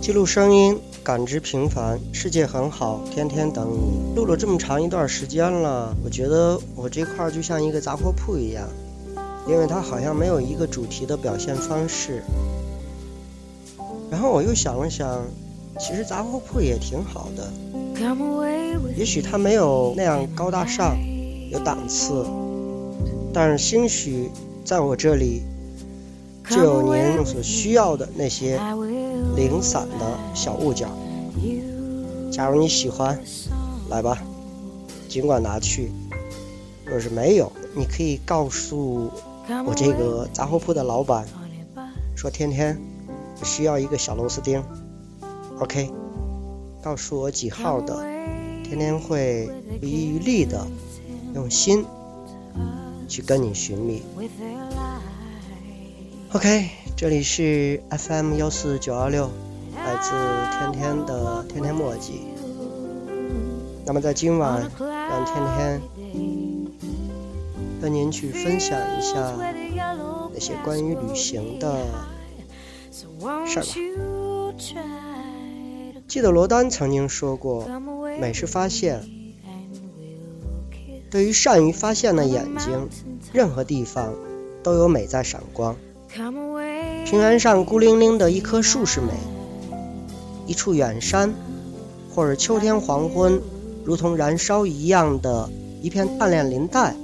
[0.00, 4.14] 记录声音，感知平凡，世界很好，天天等你。
[4.14, 8.68] 录了这么长一段时间了，我觉得我这块就像一个杂货铺一样，
[9.48, 12.22] 因为它好像没有一个主题的表现方式。
[14.08, 15.24] 然后我又想了想，
[15.80, 17.50] 其实杂货铺也挺好的，
[18.96, 20.96] 也许它没有那样高大上、
[21.50, 22.24] 有档次，
[23.34, 24.30] 但是兴许
[24.64, 25.42] 在我这里。
[26.48, 28.56] 就有您所需要的那些
[29.36, 30.88] 零散的小物件。
[32.32, 33.20] 假如你喜欢，
[33.90, 34.18] 来吧，
[35.08, 35.92] 尽管拿去。
[36.84, 39.10] 若是没有，你可以告诉
[39.66, 41.26] 我这个杂货铺的老板，
[42.16, 42.80] 说天天
[43.42, 44.62] 需要一个小螺丝钉。
[45.58, 45.90] OK，
[46.82, 47.96] 告诉我几号的，
[48.62, 50.66] 天天会不遗余力的
[51.34, 51.84] 用心
[53.08, 54.02] 去跟你寻觅。
[56.32, 59.30] OK，这里是 FM 幺四九二六，
[59.74, 60.10] 来自
[60.58, 62.22] 天天的天天墨迹。
[63.86, 65.80] 那么在今晚，让天天
[67.80, 69.32] 跟您去分享一下
[70.34, 71.86] 那些关于旅行的
[73.46, 73.72] 事儿吧。
[76.08, 77.68] 记得罗丹曾经说过
[78.20, 79.08] ：“美是发现。”
[81.08, 82.88] 对于善于发现的眼睛，
[83.32, 84.12] 任何地方
[84.62, 85.76] 都有美在闪光。
[86.08, 89.08] 平原上孤零零的一棵树是美，
[90.46, 91.34] 一处远山，
[92.14, 93.40] 或者秋天黄昏
[93.84, 95.50] 如同燃烧一样的
[95.82, 96.94] 一片暗恋林带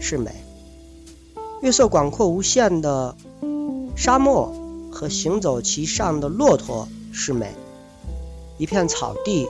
[0.00, 0.30] 是美。
[1.60, 3.14] 月色广阔无限的
[3.94, 4.52] 沙漠
[4.90, 7.52] 和行走其上的骆驼是美。
[8.58, 9.46] 一片草地，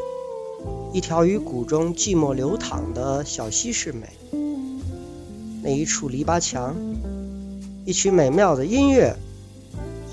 [0.92, 4.08] 一条于谷中寂寞流淌的小溪是美。
[5.62, 6.74] 那一处篱笆墙。
[7.84, 9.16] 一曲美妙的音乐，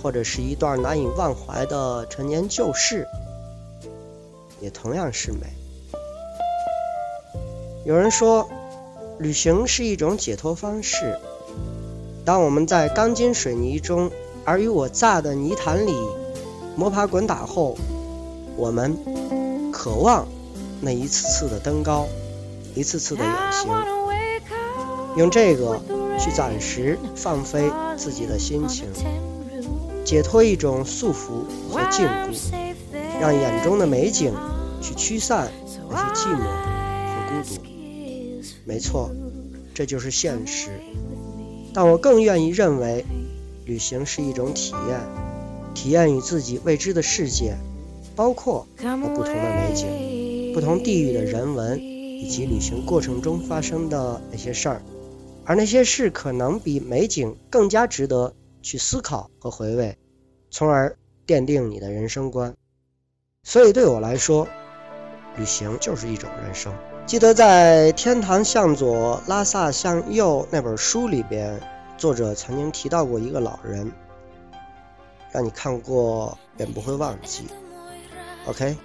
[0.02, 3.08] 或者是一段难以忘怀的陈年旧事，
[4.60, 5.40] 也同样是美。
[7.86, 8.50] 有人说，
[9.20, 11.20] 旅行是一种解脱方式。
[12.26, 14.10] 当我们在钢筋水泥中
[14.46, 15.94] 尔虞我诈的泥潭里
[16.76, 17.78] 摸爬滚打后，
[18.56, 18.98] 我们
[19.72, 20.28] 渴望
[20.82, 22.08] 那一次次的登高，
[22.74, 23.86] 一次次的远行，
[25.18, 25.80] 用这个。
[26.20, 28.86] 去暂时放飞自己的心情，
[30.04, 32.52] 解脱一种束缚和禁锢，
[33.22, 34.34] 让眼中的美景
[34.82, 35.50] 去驱散
[35.90, 37.62] 那些寂寞和孤独。
[38.66, 39.10] 没错，
[39.74, 40.70] 这就是现实。
[41.74, 43.06] 但我更愿意认为，
[43.66, 45.00] 旅行是一种体验，
[45.74, 47.56] 体验与自己未知的世界，
[48.16, 54.82] 包括和不同的美景、不同地域的人文，以及旅行过程中发生的那些事儿。
[55.50, 59.98] 而那些事可能比美景更加值得去思考和回味，
[60.52, 60.96] 从而
[61.26, 62.54] 奠定你的人生观。
[63.42, 64.48] 所以对我来说，
[65.38, 66.72] 旅行就是一种人生。
[67.08, 71.60] 记得在《天堂向左，拉萨向右》那本书里边，
[71.98, 73.92] 作者曾经提到过一个老人，
[75.32, 77.48] 让你看过便不会忘记。
[78.46, 78.78] OK，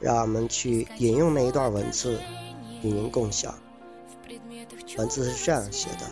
[0.00, 2.20] 让我们去引用那一段文字
[2.82, 3.54] 与您共享。
[4.96, 6.06] 文字是这样写的：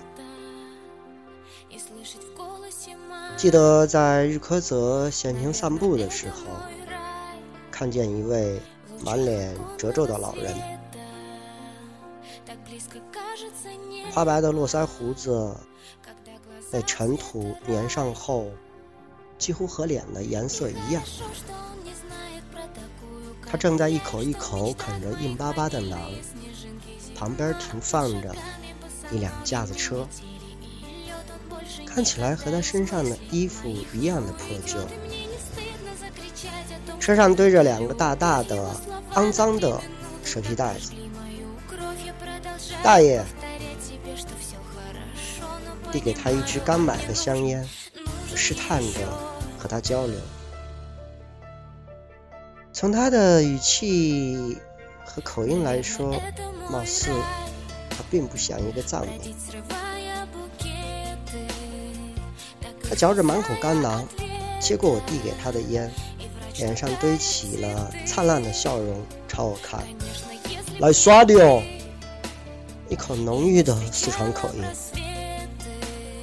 [3.37, 6.43] 记得在日喀则闲庭散步的时候，
[7.71, 8.61] 看见一位
[9.05, 10.55] 满脸褶皱的老人，
[14.13, 15.57] 花白的络腮胡子
[16.71, 18.51] 被尘土粘上后，
[19.39, 21.03] 几乎和脸的颜色一样。
[23.47, 25.99] 他正在一口一口啃着硬巴巴的馕，
[27.23, 28.35] 旁边停放着。
[29.13, 30.09] 一辆架子车，
[31.87, 34.79] 看起来和他身上的衣服一样的破旧。
[36.99, 38.75] 车上堆着两个大大的、
[39.15, 39.81] 肮脏的
[40.25, 40.91] 蛇皮袋子。
[42.83, 43.25] 大爷
[45.93, 47.65] 递给他一支刚买的香烟，
[48.35, 49.01] 试探着
[49.59, 50.17] 和他交流。
[52.73, 54.59] 从他的语气
[55.05, 56.19] 和口音来说，
[56.71, 57.11] 貌似……
[57.91, 59.35] 他并不像一个藏民。
[62.89, 64.03] 他嚼着满口干馕，
[64.59, 65.91] 接过我递给他的烟，
[66.57, 69.83] 脸上堆起了灿烂的笑容，朝我看。
[70.79, 71.63] 来耍的哦！
[72.89, 74.65] 一口浓郁的四川口音。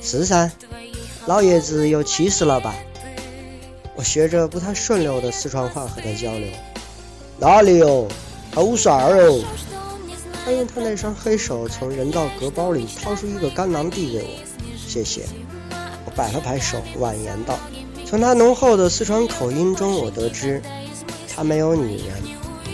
[0.02, 0.52] 是噻，
[1.28, 2.76] 老爷子有气势了吧？
[3.96, 6.48] 我学着不太顺溜的四川话和他交流。
[7.38, 8.08] 哪里哦？
[8.54, 9.44] 好耍哦！
[10.50, 15.22] 他用他那双黑手从人造革包里掏出一个干囊递给我，谢谢。
[16.06, 17.56] 我摆了摆手，婉言道
[18.04, 20.60] ：“从他浓厚的四川口音中，我得知
[21.28, 22.16] 他没有女人，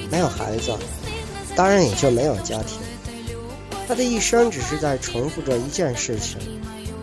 [0.10, 0.74] 没有孩子，
[1.54, 2.80] 当然也就没有家庭。
[3.89, 6.38] 他的一生只是在重复着一件事情，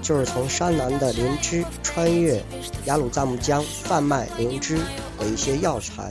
[0.01, 2.43] 就是从山南的灵芝穿越
[2.87, 4.79] 雅鲁藏布江，贩卖灵芝
[5.19, 6.11] 和一些药材，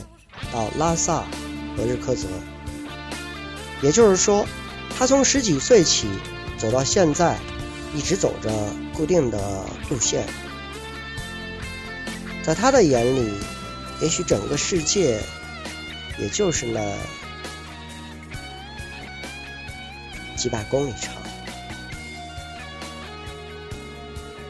[0.54, 1.24] 到拉萨
[1.76, 2.28] 和日喀则。
[3.82, 4.48] 也就是说，
[4.98, 6.08] 他从十几岁起
[6.58, 7.38] 走到现在，
[7.96, 8.50] 一直走着
[8.94, 10.26] 固定的路线。
[12.44, 13.34] 在他的眼里，
[14.02, 15.22] 也许整个世界
[16.20, 16.82] 也就是那。
[20.38, 21.14] 几百公里长，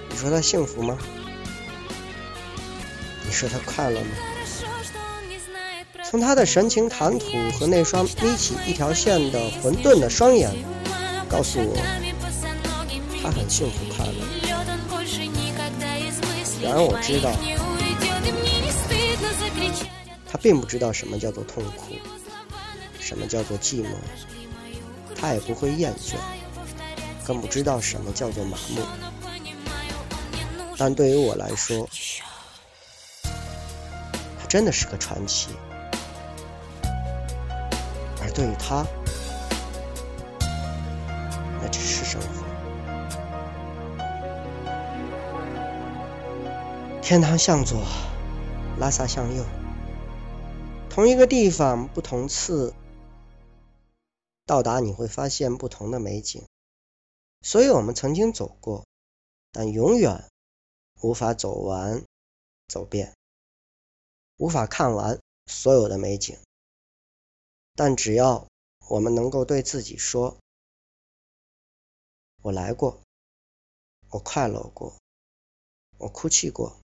[0.10, 0.98] 你说他幸福吗？
[3.26, 4.08] 你说他快乐吗？
[6.12, 7.28] 从他的神情谈吐
[7.58, 10.52] 和那双眯起一条线的混沌的双眼，
[11.30, 11.78] 告诉我，
[13.24, 14.16] 他很幸福快乐。
[16.62, 17.32] 然而我知道，
[20.30, 21.96] 他并不知道什么叫做痛苦，
[23.00, 23.88] 什么叫做寂寞。
[25.16, 26.16] 他也不会厌倦，
[27.26, 28.82] 更不知道什么叫做麻木。
[30.78, 31.88] 但对于我来说，
[33.24, 35.48] 他真的是个传奇。
[38.34, 38.86] 对他，
[41.62, 42.28] 那只是生活。
[47.02, 47.84] 天堂向左，
[48.80, 49.44] 拉萨向右，
[50.90, 52.74] 同一个地方，不同次。
[54.46, 56.44] 到达你会发现不同的美景，
[57.42, 58.86] 所以我们曾经走过，
[59.52, 60.26] 但永远
[61.02, 62.04] 无法走完、
[62.68, 63.14] 走遍，
[64.38, 66.38] 无法看完所有的美景。
[67.84, 68.48] 但只要
[68.90, 70.38] 我们能够对自己说
[72.44, 73.02] ：“我来过，
[74.12, 75.00] 我快乐过，
[75.98, 76.80] 我哭泣过，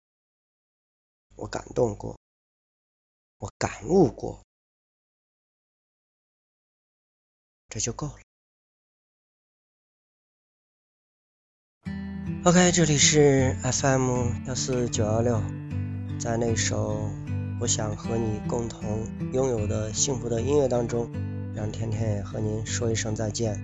[1.36, 2.18] 我感动过，
[3.38, 4.42] 我感悟过。”
[7.70, 8.18] 这就够了。
[12.44, 15.40] OK，这里是 FM 幺四九幺六，
[16.18, 17.08] 在那首
[17.60, 21.10] 我想和你共同拥有的幸福的音乐当中，
[21.54, 23.60] 让天天也和您说一声再见。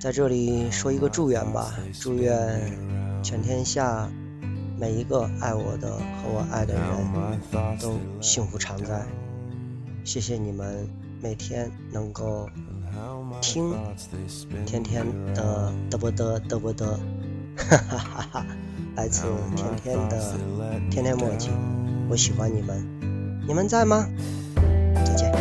[0.00, 2.60] 在这里说一个祝愿吧，祝愿
[3.22, 4.10] 全天下
[4.78, 9.06] 每一个爱我的和我爱的人都幸福常在。
[10.04, 10.88] 谢谢你们
[11.22, 12.48] 每天能够。
[13.40, 13.74] 听
[14.64, 16.86] 天天的嘚啵嘚嘚啵嘚，
[17.56, 18.46] 哈哈哈哈！
[18.94, 19.22] 来自
[19.56, 20.38] 天天的
[20.90, 21.50] 天天墨迹，
[22.08, 22.86] 我喜欢你们，
[23.46, 24.08] 你们在吗？
[25.04, 25.32] 再见。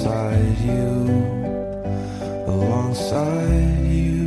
[0.00, 1.10] alongside you,
[2.46, 4.19] alongside you.